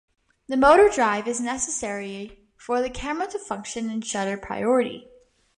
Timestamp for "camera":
2.89-3.27